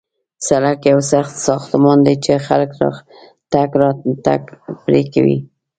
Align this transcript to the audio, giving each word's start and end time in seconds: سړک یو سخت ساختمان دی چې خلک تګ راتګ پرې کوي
سړک 0.47 0.79
یو 0.91 0.99
سخت 1.11 1.33
ساختمان 1.47 1.97
دی 2.05 2.15
چې 2.25 2.43
خلک 2.47 2.71
تګ 3.53 3.69
راتګ 3.81 4.41
پرې 4.83 5.01
کوي 5.13 5.37